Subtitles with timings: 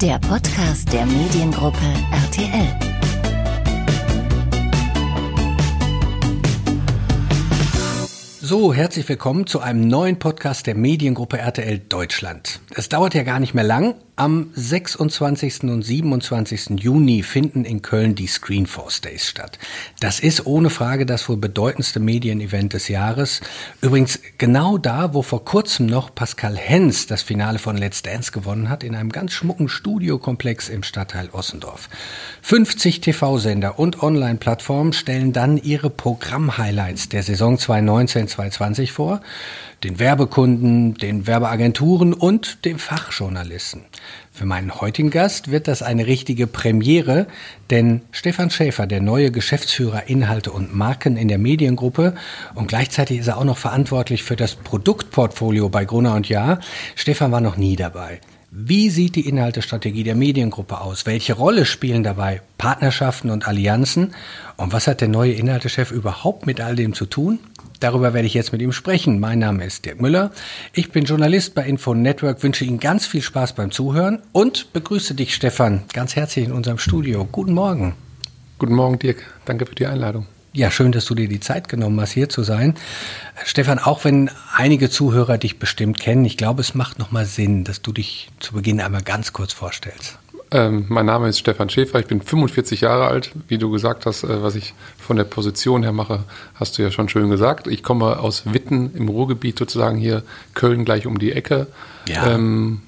[0.00, 1.76] der Podcast der Mediengruppe
[2.24, 2.90] RTL.
[8.40, 12.60] So, herzlich willkommen zu einem neuen Podcast der Mediengruppe RTL Deutschland.
[12.74, 13.94] Es dauert ja gar nicht mehr lang.
[14.20, 15.62] Am 26.
[15.62, 16.78] und 27.
[16.78, 19.58] Juni finden in Köln die Screenforce Days statt.
[19.98, 23.40] Das ist ohne Frage das wohl bedeutendste Medienevent des Jahres.
[23.80, 28.68] Übrigens genau da, wo vor kurzem noch Pascal Hens das Finale von Let's Dance gewonnen
[28.68, 31.88] hat, in einem ganz schmucken Studiokomplex im Stadtteil Ossendorf.
[32.42, 39.22] 50 TV-Sender und Online-Plattformen stellen dann ihre Programm-Highlights der Saison 2019-2020 vor
[39.84, 43.82] den Werbekunden, den Werbeagenturen und den Fachjournalisten.
[44.30, 47.26] Für meinen heutigen Gast wird das eine richtige Premiere,
[47.70, 52.14] denn Stefan Schäfer, der neue Geschäftsführer Inhalte und Marken in der Mediengruppe
[52.54, 56.60] und gleichzeitig ist er auch noch verantwortlich für das Produktportfolio bei Gruner und Jahr.
[56.94, 58.20] Stefan war noch nie dabei.
[58.52, 61.06] Wie sieht die Inhaltestrategie der Mediengruppe aus?
[61.06, 64.12] Welche Rolle spielen dabei Partnerschaften und Allianzen?
[64.56, 67.38] Und was hat der neue Inhaltechef überhaupt mit all dem zu tun?
[67.80, 69.18] Darüber werde ich jetzt mit ihm sprechen.
[69.18, 70.30] Mein Name ist Dirk Müller.
[70.74, 75.14] Ich bin Journalist bei Info Network, wünsche Ihnen ganz viel Spaß beim Zuhören und begrüße
[75.14, 77.26] dich, Stefan, ganz herzlich in unserem Studio.
[77.32, 77.94] Guten Morgen.
[78.58, 79.24] Guten Morgen, Dirk.
[79.46, 80.26] Danke für die Einladung.
[80.52, 82.74] Ja, schön, dass du dir die Zeit genommen hast, hier zu sein.
[83.44, 87.80] Stefan, auch wenn einige Zuhörer dich bestimmt kennen, ich glaube, es macht nochmal Sinn, dass
[87.82, 90.18] du dich zu Beginn einmal ganz kurz vorstellst.
[90.52, 93.30] Ähm, mein Name ist Stefan Schäfer, ich bin 45 Jahre alt.
[93.46, 96.90] Wie du gesagt hast, äh, was ich von der Position her mache, hast du ja
[96.90, 97.68] schon schön gesagt.
[97.68, 100.22] Ich komme aus Witten im Ruhrgebiet sozusagen hier,
[100.54, 101.68] Köln gleich um die Ecke.
[102.08, 102.34] Ja.
[102.34, 102.82] Ähm,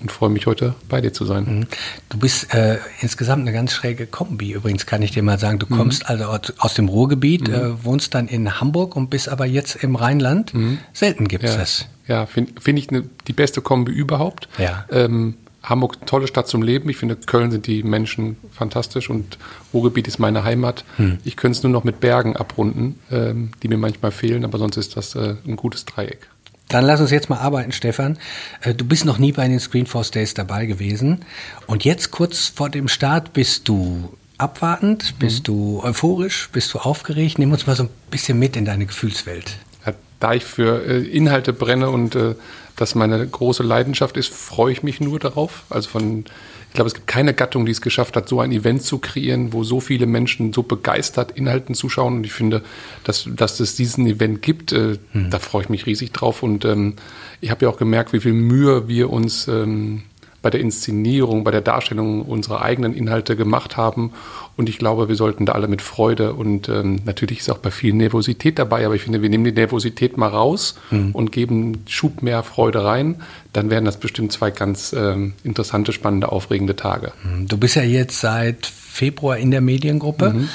[0.00, 1.44] und freue mich heute bei dir zu sein.
[1.44, 1.66] Mhm.
[2.08, 4.52] Du bist äh, insgesamt eine ganz schräge Kombi.
[4.52, 5.76] Übrigens kann ich dir mal sagen, du mhm.
[5.76, 6.24] kommst also
[6.58, 7.54] aus dem Ruhrgebiet, mhm.
[7.54, 10.54] äh, wohnst dann in Hamburg und bist aber jetzt im Rheinland.
[10.54, 10.78] Mhm.
[10.92, 11.60] Selten gibt es ja.
[11.60, 11.86] das.
[12.08, 14.48] Ja, finde find ich ne, die beste Kombi überhaupt.
[14.58, 14.86] Ja.
[14.90, 16.88] Ähm, Hamburg tolle Stadt zum Leben.
[16.88, 19.38] Ich finde, Köln sind die Menschen fantastisch und
[19.72, 20.84] Ruhrgebiet ist meine Heimat.
[20.96, 21.18] Hm.
[21.24, 24.76] Ich könnte es nur noch mit Bergen abrunden, ähm, die mir manchmal fehlen, aber sonst
[24.76, 26.28] ist das äh, ein gutes Dreieck.
[26.68, 28.18] Dann lass uns jetzt mal arbeiten, Stefan.
[28.62, 31.24] Äh, du bist noch nie bei den Screenforce Days dabei gewesen.
[31.66, 35.44] Und jetzt kurz vor dem Start bist du abwartend, bist mhm.
[35.44, 37.38] du euphorisch, bist du aufgeregt?
[37.38, 39.58] Nimm uns mal so ein bisschen mit in deine Gefühlswelt.
[39.86, 42.34] Ja, da ich für äh, Inhalte brenne und äh,
[42.76, 45.64] das meine große Leidenschaft ist, freue ich mich nur darauf.
[45.70, 46.24] Also von,
[46.68, 49.52] ich glaube, es gibt keine Gattung, die es geschafft hat, so ein Event zu kreieren,
[49.52, 52.16] wo so viele Menschen so begeistert Inhalten zuschauen.
[52.16, 52.62] Und ich finde,
[53.04, 55.30] dass, dass es diesen Event gibt, äh, hm.
[55.30, 56.42] da freue ich mich riesig drauf.
[56.42, 56.94] Und ähm,
[57.40, 60.02] ich habe ja auch gemerkt, wie viel Mühe wir uns ähm,
[60.42, 64.12] bei der Inszenierung, bei der Darstellung unserer eigenen Inhalte gemacht haben.
[64.56, 67.70] Und ich glaube, wir sollten da alle mit Freude und ähm, natürlich ist auch bei
[67.70, 71.12] viel Nervosität dabei, aber ich finde, wir nehmen die Nervosität mal raus mhm.
[71.12, 73.22] und geben Schub mehr Freude rein.
[73.52, 77.12] Dann wären das bestimmt zwei ganz ähm, interessante, spannende, aufregende Tage.
[77.22, 80.30] Hm, du bist ja jetzt seit Februar in der Mediengruppe.
[80.30, 80.48] Mhm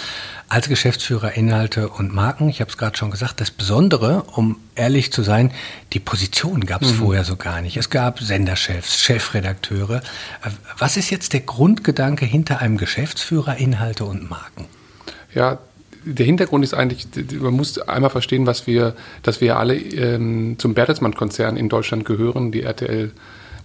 [0.50, 2.48] als Geschäftsführer Inhalte und Marken.
[2.48, 5.52] Ich habe es gerade schon gesagt, das Besondere, um ehrlich zu sein,
[5.94, 6.98] die Position gab es mhm.
[6.98, 7.76] vorher so gar nicht.
[7.78, 10.02] Es gab Senderchefs, Chefredakteure.
[10.78, 14.66] Was ist jetzt der Grundgedanke hinter einem Geschäftsführer Inhalte und Marken?
[15.34, 15.60] Ja,
[16.06, 17.08] der Hintergrund ist eigentlich,
[17.40, 22.54] man muss einmal verstehen, was wir, dass wir alle ähm, zum Bertelsmann-Konzern in Deutschland gehören,
[22.54, 23.12] die RTL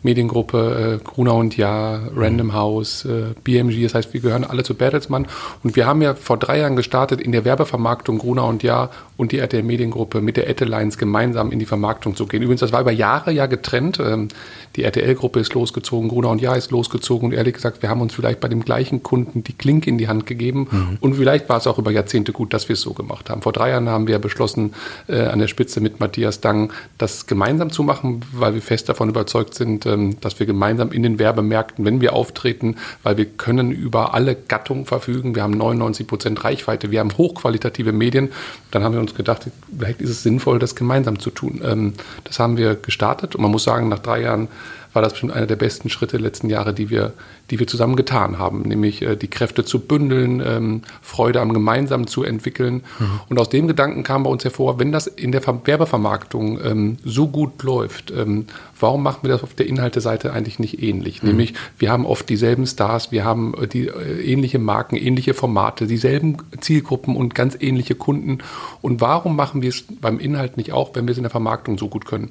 [0.02, 4.74] Mediengruppe, äh, Gruner und Jahr, Random House, äh, BMG, das heißt, wir gehören alle zu
[4.74, 5.26] Bertelsmann.
[5.62, 8.90] Und wir haben ja vor drei Jahren gestartet in der Werbevermarktung Gruner und Jahr
[9.22, 12.42] und die RTL Mediengruppe mit der Ette Lines gemeinsam in die Vermarktung zu gehen.
[12.42, 13.98] Übrigens, das war über Jahre ja getrennt.
[14.00, 14.28] Ähm,
[14.76, 18.14] die RTL-Gruppe ist losgezogen, Gruner und Jahr ist losgezogen und ehrlich gesagt, wir haben uns
[18.14, 20.98] vielleicht bei dem gleichen Kunden die Klinke in die Hand gegeben mhm.
[21.00, 23.42] und vielleicht war es auch über Jahrzehnte gut, dass wir es so gemacht haben.
[23.42, 24.74] Vor drei Jahren haben wir beschlossen,
[25.08, 29.08] äh, an der Spitze mit Matthias Dang das gemeinsam zu machen, weil wir fest davon
[29.08, 33.70] überzeugt sind, ähm, dass wir gemeinsam in den Werbemärkten, wenn wir auftreten, weil wir können
[33.70, 38.30] über alle Gattungen verfügen, wir haben 99 Prozent Reichweite, wir haben hochqualitative Medien,
[38.70, 41.60] dann haben wir uns gedacht, vielleicht ist es sinnvoll, das gemeinsam zu tun.
[41.64, 41.94] Ähm,
[42.24, 44.48] das haben wir gestartet und man muss sagen, nach drei Jahren
[44.92, 47.12] war das bestimmt einer der besten Schritte der letzten Jahre, die wir,
[47.50, 52.06] die wir zusammen getan haben, nämlich äh, die Kräfte zu bündeln, ähm, Freude am Gemeinsamen
[52.06, 52.82] zu entwickeln.
[52.98, 53.20] Mhm.
[53.28, 57.28] Und aus dem Gedanken kam bei uns hervor, wenn das in der Werbevermarktung ähm, so
[57.28, 58.46] gut läuft, ähm,
[58.78, 61.22] warum machen wir das auf der Inhalteseite eigentlich nicht ähnlich?
[61.22, 61.28] Mhm.
[61.30, 65.86] Nämlich, wir haben oft dieselben Stars, wir haben äh, die äh, ähnliche Marken, ähnliche Formate,
[65.86, 68.38] dieselben Zielgruppen und ganz ähnliche Kunden.
[68.82, 71.78] Und warum machen wir es beim Inhalt nicht auch, wenn wir es in der Vermarktung
[71.78, 72.30] so gut können?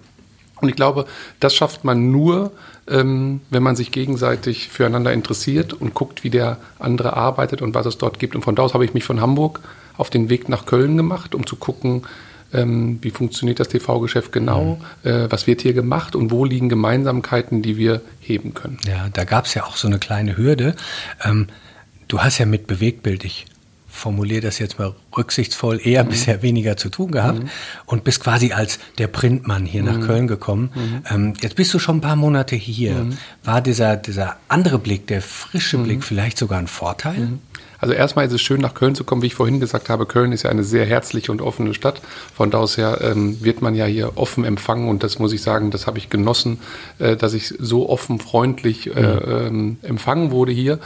[0.61, 1.05] Und ich glaube,
[1.39, 2.51] das schafft man nur,
[2.87, 7.85] ähm, wenn man sich gegenseitig füreinander interessiert und guckt, wie der andere arbeitet und was
[7.85, 8.35] es dort gibt.
[8.35, 9.59] Und von da aus habe ich mich von Hamburg
[9.97, 12.03] auf den Weg nach Köln gemacht, um zu gucken,
[12.53, 15.09] ähm, wie funktioniert das TV-Geschäft genau, mhm.
[15.09, 18.77] äh, was wird hier gemacht und wo liegen Gemeinsamkeiten, die wir heben können.
[18.85, 20.75] Ja, da gab es ja auch so eine kleine Hürde.
[21.23, 21.47] Ähm,
[22.07, 23.45] du hast ja mit Bewegtbild, ich
[23.87, 26.09] formuliere das jetzt mal rücksichtsvoll, eher mhm.
[26.09, 27.49] bisher weniger zu tun gehabt mhm.
[27.85, 30.07] und bist quasi als der Printmann hier nach mhm.
[30.07, 30.71] Köln gekommen.
[30.73, 31.03] Mhm.
[31.09, 32.95] Ähm, jetzt bist du schon ein paar Monate hier.
[32.95, 33.17] Mhm.
[33.43, 37.39] War dieser, dieser andere Blick, der frische Blick vielleicht sogar ein Vorteil?
[37.81, 39.23] Also erstmal ist es schön, nach Köln zu kommen.
[39.23, 41.99] Wie ich vorhin gesagt habe, Köln ist ja eine sehr herzliche und offene Stadt.
[42.35, 45.41] Von da aus her ähm, wird man ja hier offen empfangen und das muss ich
[45.41, 46.59] sagen, das habe ich genossen,
[46.99, 50.79] äh, dass ich so offen, freundlich äh, ähm, empfangen wurde hier.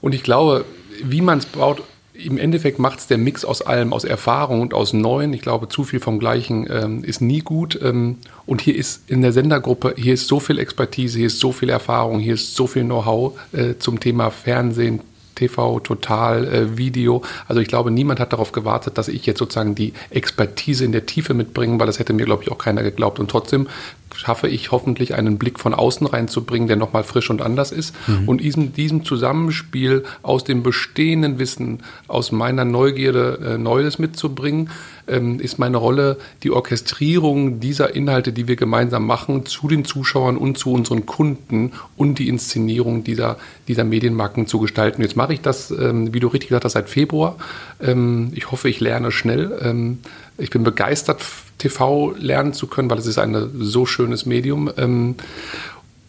[0.00, 0.64] Und ich glaube,
[1.04, 1.82] wie man es baut,
[2.24, 5.32] im Endeffekt macht es der Mix aus allem, aus Erfahrung und aus Neuen.
[5.32, 7.78] Ich glaube, zu viel vom Gleichen ähm, ist nie gut.
[7.82, 11.52] Ähm, und hier ist in der Sendergruppe, hier ist so viel Expertise, hier ist so
[11.52, 15.00] viel Erfahrung, hier ist so viel Know-how äh, zum Thema Fernsehen,
[15.36, 17.22] TV, Total, äh, Video.
[17.46, 21.06] Also ich glaube, niemand hat darauf gewartet, dass ich jetzt sozusagen die Expertise in der
[21.06, 23.20] Tiefe mitbringe, weil das hätte mir, glaube ich, auch keiner geglaubt.
[23.20, 23.68] Und trotzdem
[24.14, 27.94] schaffe ich hoffentlich einen Blick von außen reinzubringen, der nochmal frisch und anders ist.
[28.06, 28.28] Mhm.
[28.28, 34.70] Und diesem, diesem Zusammenspiel aus dem bestehenden Wissen, aus meiner Neugierde äh, Neues mitzubringen,
[35.08, 40.36] ähm, ist meine Rolle die Orchestrierung dieser Inhalte, die wir gemeinsam machen, zu den Zuschauern
[40.36, 43.36] und zu unseren Kunden und die Inszenierung dieser,
[43.68, 45.02] dieser Medienmarken zu gestalten.
[45.02, 47.36] Jetzt mache ich das, ähm, wie du richtig gesagt hast, seit Februar.
[47.80, 49.58] Ähm, ich hoffe, ich lerne schnell.
[49.62, 49.98] Ähm,
[50.38, 51.22] ich bin begeistert,
[51.58, 54.70] TV lernen zu können, weil es ist ein so schönes Medium.
[54.76, 55.16] Ähm,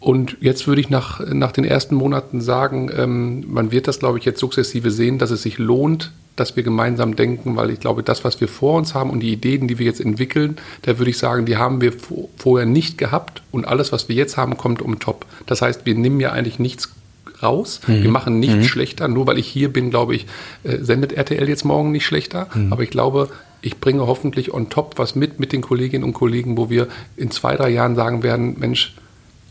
[0.00, 4.18] und jetzt würde ich nach, nach den ersten Monaten sagen, ähm, man wird das, glaube
[4.18, 8.04] ich, jetzt sukzessive sehen, dass es sich lohnt, dass wir gemeinsam denken, weil ich glaube,
[8.04, 11.10] das, was wir vor uns haben und die Ideen, die wir jetzt entwickeln, da würde
[11.10, 11.92] ich sagen, die haben wir
[12.36, 15.26] vorher nicht gehabt und alles, was wir jetzt haben, kommt um top.
[15.46, 16.90] Das heißt, wir nehmen ja eigentlich nichts
[17.42, 17.80] raus.
[17.86, 18.02] Mhm.
[18.02, 18.64] Wir machen nichts mhm.
[18.64, 19.08] schlechter.
[19.08, 20.26] Nur weil ich hier bin, glaube ich,
[20.64, 22.48] äh, sendet RTL jetzt morgen nicht schlechter.
[22.54, 22.72] Mhm.
[22.72, 23.28] Aber ich glaube,
[23.60, 27.30] ich bringe hoffentlich on top was mit mit den Kolleginnen und Kollegen, wo wir in
[27.30, 28.94] zwei, drei Jahren sagen werden, Mensch,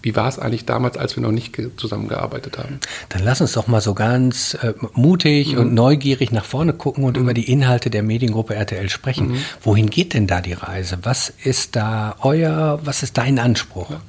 [0.02, 2.80] wie war es eigentlich damals, als wir noch nicht zusammengearbeitet haben?
[3.10, 5.60] Dann lass uns doch mal so ganz äh, mutig mhm.
[5.60, 7.24] und neugierig nach vorne gucken und mhm.
[7.24, 9.32] über die Inhalte der Mediengruppe RTL sprechen.
[9.32, 9.38] Mhm.
[9.62, 11.00] Wohin geht denn da die Reise?
[11.04, 13.90] Was ist da euer, was ist dein Anspruch?
[13.90, 14.02] Ja.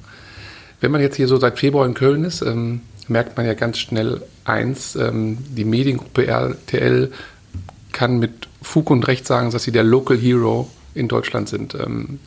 [0.79, 3.79] Wenn man jetzt hier so seit Februar in Köln ist, ähm, merkt man ja ganz
[3.79, 7.11] schnell eins, ähm, die Mediengruppe RTL
[7.91, 11.75] kann mit Fug und Recht sagen, dass sie der Local Hero in Deutschland sind.
[11.75, 12.19] Ähm,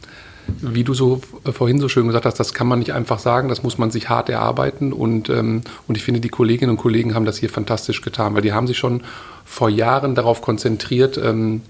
[0.60, 3.48] wie du so äh, vorhin so schön gesagt hast, das kann man nicht einfach sagen,
[3.48, 7.14] das muss man sich hart erarbeiten und, ähm, und ich finde, die Kolleginnen und Kollegen
[7.14, 9.02] haben das hier fantastisch getan, weil die haben sich schon
[9.44, 11.62] vor Jahren darauf konzentriert, ähm,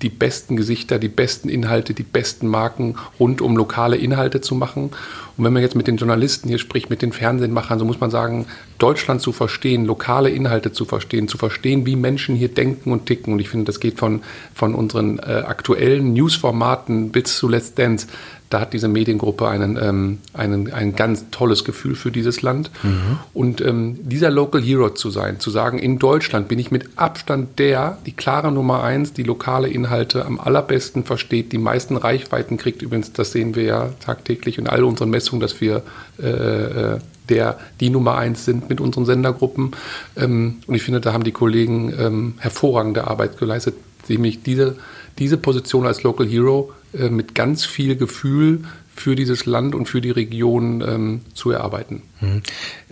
[0.00, 4.90] die besten Gesichter, die besten Inhalte, die besten Marken rund um lokale Inhalte zu machen.
[5.36, 8.10] Und wenn man jetzt mit den Journalisten hier spricht, mit den Fernsehmachern, so muss man
[8.10, 8.46] sagen,
[8.78, 13.32] Deutschland zu verstehen, lokale Inhalte zu verstehen, zu verstehen, wie Menschen hier denken und ticken.
[13.32, 14.22] Und ich finde, das geht von,
[14.54, 18.06] von unseren äh, aktuellen Newsformaten bis zu Let's Dance
[18.50, 22.70] da hat diese Mediengruppe einen, ähm, einen, ein ganz tolles Gefühl für dieses Land.
[22.82, 23.18] Mhm.
[23.34, 27.58] Und ähm, dieser Local Hero zu sein, zu sagen, in Deutschland bin ich mit Abstand
[27.58, 32.82] der, die klare Nummer eins, die lokale Inhalte am allerbesten versteht, die meisten Reichweiten kriegt.
[32.82, 35.82] Übrigens, das sehen wir ja tagtäglich in all unseren Messungen, dass wir
[36.22, 39.72] äh, äh der die Nummer eins sind mit unseren Sendergruppen.
[40.16, 43.74] Ähm, und ich finde, da haben die Kollegen ähm, hervorragende Arbeit geleistet,
[44.08, 44.76] nämlich diese,
[45.18, 48.64] diese Position als Local Hero äh, mit ganz viel Gefühl
[48.94, 52.02] für dieses Land und für die Region ähm, zu erarbeiten.
[52.20, 52.42] Mhm.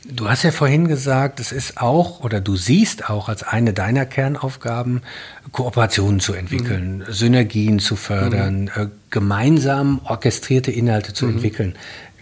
[0.06, 4.04] Du hast ja vorhin gesagt, es ist auch oder du siehst auch als eine deiner
[4.04, 5.00] Kernaufgaben,
[5.50, 7.04] Kooperationen zu entwickeln, mhm.
[7.12, 8.82] Synergien zu fördern, mhm.
[8.82, 11.32] äh, gemeinsam orchestrierte Inhalte zu mhm.
[11.36, 11.74] entwickeln.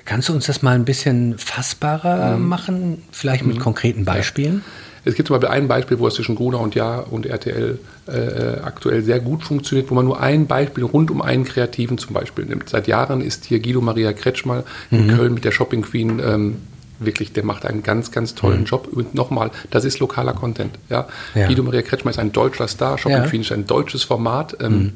[0.04, 2.49] Kannst du uns das mal ein bisschen fassbarer mhm.
[2.49, 3.61] machen, vielleicht mit mhm.
[3.61, 4.62] konkreten Beispielen?
[5.04, 8.61] Es gibt zum Beispiel ein Beispiel, wo es zwischen Gruner und Ja und RTL äh,
[8.62, 12.44] aktuell sehr gut funktioniert, wo man nur ein Beispiel rund um einen Kreativen zum Beispiel
[12.44, 12.68] nimmt.
[12.68, 15.16] Seit Jahren ist hier Guido Maria Kretschmer in mhm.
[15.16, 16.56] Köln mit der Shopping Queen ähm,
[17.00, 18.66] wirklich, der macht einen ganz, ganz tollen mhm.
[18.66, 18.88] Job.
[18.92, 20.78] Und nochmal, das ist lokaler Content.
[20.88, 21.09] Ja?
[21.35, 21.49] ja?
[21.49, 23.26] Guido Maria Kretschmer ist ein deutscher Star, Shopping ja.
[23.26, 24.56] Queen ist ein deutsches Format.
[24.61, 24.92] Ähm, mhm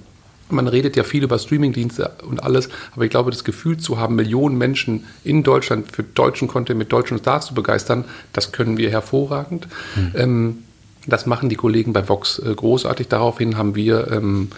[0.48, 4.14] man redet ja viel über Streamingdienste und alles, aber ich glaube, das Gefühl zu haben,
[4.14, 8.90] Millionen Menschen in Deutschland für deutschen Content mit deutschen Stars zu begeistern, das können wir
[8.90, 9.66] hervorragend.
[9.96, 10.12] Mhm.
[10.14, 10.58] Ähm,
[11.06, 13.08] das machen die Kollegen bei Vox äh, großartig.
[13.08, 14.48] Daraufhin haben wir ähm,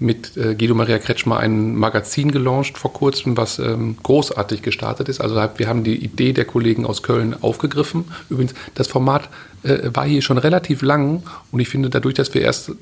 [0.00, 5.20] mit äh, Guido Maria Kretschmer ein Magazin gelauncht vor kurzem, was ähm, großartig gestartet ist.
[5.20, 8.04] Also wir haben die Idee der Kollegen aus Köln aufgegriffen.
[8.30, 9.28] Übrigens, das Format
[9.64, 12.72] äh, war hier schon relativ lang und ich finde, dadurch, dass wir erst äh,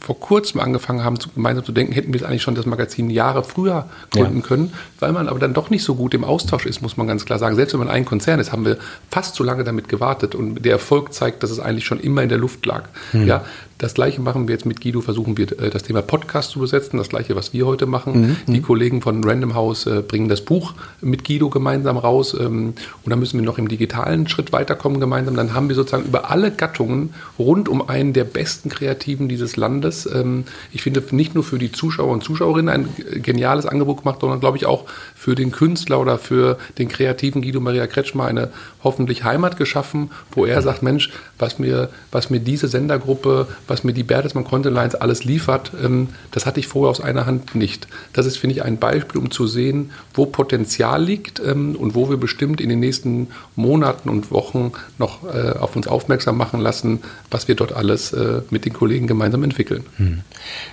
[0.00, 3.44] vor kurzem angefangen haben, zu, gemeinsam zu denken, hätten wir eigentlich schon das Magazin Jahre
[3.44, 4.42] früher gründen ja.
[4.42, 7.26] können, weil man aber dann doch nicht so gut im Austausch ist, muss man ganz
[7.26, 7.54] klar sagen.
[7.54, 8.78] Selbst wenn man ein Konzern ist, haben wir
[9.10, 12.30] fast so lange damit gewartet und der Erfolg zeigt, dass es eigentlich schon immer in
[12.30, 12.84] der Luft lag.
[13.12, 13.26] Mhm.
[13.26, 13.44] Ja,
[13.82, 16.98] Das gleiche machen wir jetzt mit Guido, versuchen wir äh, das Thema Podcast zu besetzen,
[16.98, 18.36] das gleiche, was wir heute machen.
[18.46, 18.52] Mhm.
[18.52, 23.10] Die Kollegen von Random House äh, bringen das Buch mit Guido gemeinsam raus ähm, und
[23.10, 25.34] dann müssen wir noch im digitalen Schritt weiterkommen gemeinsam.
[25.34, 30.06] Dann haben wir sozusagen über alle Gattungen rund um einen der besten Kreativen dieses Landes,
[30.06, 32.88] ähm, ich finde nicht nur für die Zuschauer und Zuschauerinnen ein
[33.20, 34.84] geniales Angebot gemacht, sondern glaube ich auch
[35.16, 38.50] für den Künstler oder für den kreativen Guido Maria Kretschmer eine
[38.84, 41.10] hoffentlich Heimat geschaffen, wo er sagt, Mensch,
[41.40, 46.08] was mir, was mir diese Sendergruppe, was mir die Bertelsmann Content Lines alles liefert, ähm,
[46.30, 47.88] das hatte ich vorher aus einer Hand nicht.
[48.12, 52.10] Das ist, finde ich, ein Beispiel, um zu sehen, wo Potenzial liegt ähm, und wo
[52.10, 57.00] wir bestimmt in den nächsten Monaten und Wochen noch äh, auf uns aufmerksam machen lassen,
[57.30, 59.84] was wir dort alles äh, mit den Kollegen gemeinsam entwickeln.
[59.96, 60.20] Hm.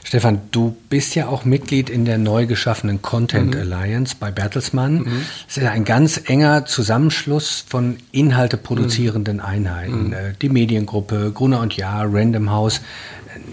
[0.03, 3.62] Stefan, du bist ja auch Mitglied in der neu geschaffenen Content mhm.
[3.62, 4.96] Alliance bei Bertelsmann.
[4.96, 5.25] Mhm.
[5.48, 9.44] Das ist ja ein ganz enger Zusammenschluss von Inhalte produzierenden mhm.
[9.44, 10.08] Einheiten.
[10.08, 10.13] Mhm.
[10.13, 12.79] Äh, die Mediengruppe, Gruner und Jahr, Random House.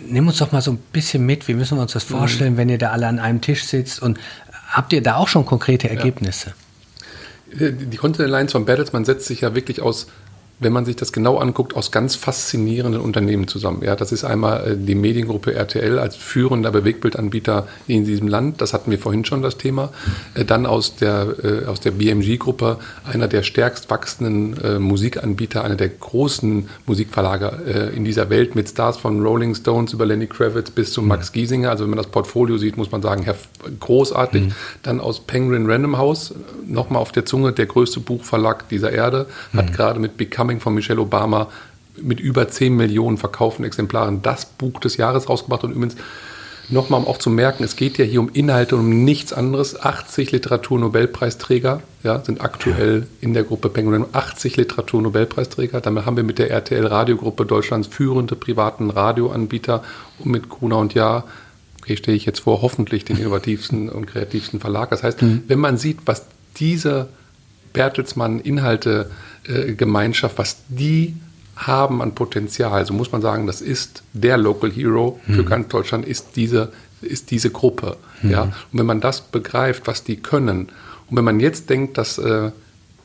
[0.09, 1.49] Nimm uns doch mal so ein bisschen mit.
[1.49, 2.19] Wie müssen wir uns das mhm.
[2.19, 4.01] vorstellen, wenn ihr da alle an einem Tisch sitzt?
[4.01, 4.19] Und
[4.69, 6.49] habt ihr da auch schon konkrete Ergebnisse?
[6.49, 7.71] Ja.
[7.71, 10.09] Die Content Alliance von Bertelsmann setzt sich ja wirklich aus
[10.59, 13.83] wenn man sich das genau anguckt, aus ganz faszinierenden Unternehmen zusammen.
[13.85, 18.63] Ja, das ist einmal äh, die Mediengruppe RTL als führender Bewegtbildanbieter in diesem Land.
[18.63, 19.91] Das hatten wir vorhin schon das Thema.
[20.35, 25.89] Äh, dann aus der, äh, aus der BMG-Gruppe einer der stärkst wachsenden Musikanbieter, einer der
[25.89, 31.03] großen Musikverlage in dieser Welt mit Stars von Rolling Stones über Lenny Kravitz bis zu
[31.03, 31.71] Max Giesinger.
[31.71, 33.27] Also wenn man das Portfolio sieht, muss man sagen,
[33.81, 34.45] großartig.
[34.45, 34.53] Mhm.
[34.83, 36.35] Dann aus Penguin Random House,
[36.67, 39.73] nochmal auf der Zunge, der größte Buchverlag dieser Erde, hat mhm.
[39.73, 41.49] gerade mit Become Coming von Michelle Obama
[42.01, 45.65] mit über 10 Millionen verkauften Exemplaren das Buch des Jahres rausgebracht.
[45.65, 45.97] Und übrigens
[46.69, 49.81] nochmal, um auch zu merken, es geht ja hier um Inhalte und um nichts anderes.
[49.81, 54.05] 80 Literaturnobelpreisträger ja, sind aktuell in der Gruppe Penguin.
[54.13, 55.81] 80 Literaturnobelpreisträger.
[55.81, 59.83] Damit haben wir mit der RTL Radiogruppe Deutschlands führende privaten Radioanbieter
[60.21, 61.25] und mit Gruner und Jahr
[61.83, 64.91] okay, stelle ich jetzt vor, hoffentlich den innovativsten und kreativsten Verlag.
[64.91, 65.43] Das heißt, mhm.
[65.49, 66.27] wenn man sieht, was
[66.57, 67.09] diese
[67.73, 69.11] Bertelsmann Inhalte
[69.49, 71.15] äh, Gemeinschaft, was die
[71.57, 72.85] haben an Potenzial.
[72.85, 75.47] So muss man sagen, das ist der Local Hero für mhm.
[75.47, 77.97] ganz Deutschland, ist diese, ist diese Gruppe.
[78.23, 78.31] Mhm.
[78.31, 78.43] Ja?
[78.43, 80.69] Und wenn man das begreift, was die können,
[81.09, 82.51] und wenn man jetzt denkt, dass äh,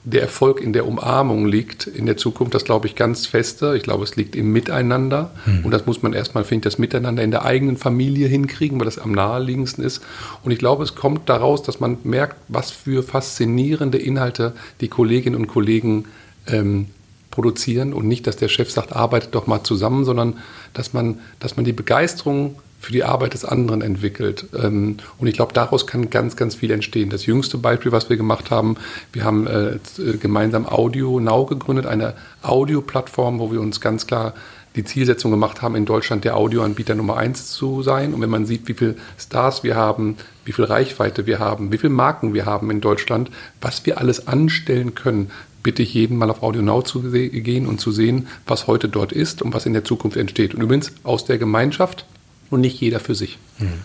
[0.03, 3.75] der Erfolg in der Umarmung liegt in der Zukunft, das glaube ich ganz feste.
[3.77, 5.31] Ich glaube, es liegt im Miteinander.
[5.45, 5.65] Mhm.
[5.65, 8.85] Und das muss man erstmal, finde ich, das Miteinander in der eigenen Familie hinkriegen, weil
[8.85, 10.01] das am naheliegendsten ist.
[10.43, 15.35] Und ich glaube, es kommt daraus, dass man merkt, was für faszinierende Inhalte die Kolleginnen
[15.35, 16.05] und Kollegen
[16.47, 16.87] ähm,
[17.29, 20.37] produzieren und nicht, dass der Chef sagt, arbeitet doch mal zusammen, sondern
[20.73, 24.47] dass man, dass man die Begeisterung für die Arbeit des anderen entwickelt.
[24.57, 27.09] Ähm, und ich glaube, daraus kann ganz, ganz viel entstehen.
[27.09, 28.75] Das jüngste Beispiel, was wir gemacht haben,
[29.13, 29.77] wir haben äh,
[30.19, 34.33] gemeinsam Audio Now gegründet, eine Audioplattform, wo wir uns ganz klar
[34.75, 38.13] die Zielsetzung gemacht haben, in Deutschland der Audioanbieter Nummer eins zu sein.
[38.13, 41.77] Und wenn man sieht, wie viele Stars wir haben, wie viel Reichweite wir haben, wie
[41.77, 43.29] viele Marken wir haben in Deutschland,
[43.59, 45.29] was wir alles anstellen können,
[45.63, 49.11] bitte ich jeden mal auf Audio Now zu gehen und zu sehen, was heute dort
[49.11, 50.53] ist und was in der Zukunft entsteht.
[50.53, 52.05] Und übrigens aus der Gemeinschaft
[52.49, 53.37] und nicht jeder für sich.
[53.57, 53.81] Hm.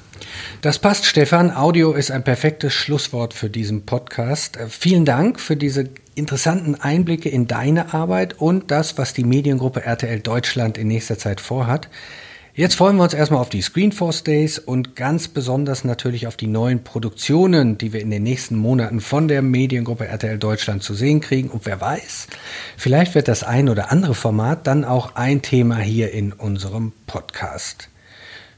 [0.61, 1.50] Das passt, Stefan.
[1.50, 4.56] Audio ist ein perfektes Schlusswort für diesen Podcast.
[4.56, 9.83] Äh, vielen Dank für diese interessanten Einblicke in deine Arbeit und das, was die Mediengruppe
[9.85, 11.88] RTL Deutschland in nächster Zeit vorhat.
[12.56, 16.46] Jetzt freuen wir uns erstmal auf die Screenforce Days und ganz besonders natürlich auf die
[16.46, 21.20] neuen Produktionen, die wir in den nächsten Monaten von der Mediengruppe RTL Deutschland zu sehen
[21.20, 21.50] kriegen.
[21.50, 22.28] Und wer weiß,
[22.78, 27.90] vielleicht wird das ein oder andere Format dann auch ein Thema hier in unserem Podcast.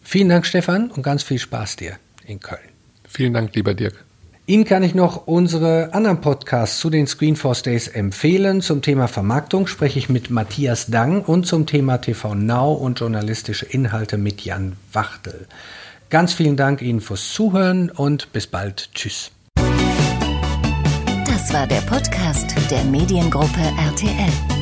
[0.01, 2.61] Vielen Dank, Stefan, und ganz viel Spaß dir in Köln.
[3.03, 4.05] Vielen Dank, lieber Dirk.
[4.49, 8.63] Ihnen kann ich noch unsere anderen Podcasts zu den Screenforce Days empfehlen.
[8.63, 13.67] Zum Thema Vermarktung spreche ich mit Matthias Dang und zum Thema TV Now und journalistische
[13.67, 15.47] Inhalte mit Jan Wachtel.
[16.09, 18.89] Ganz vielen Dank Ihnen fürs Zuhören und bis bald.
[18.95, 19.33] Tschüss.
[21.27, 24.58] Das war der Podcast der Mediengruppe RTL.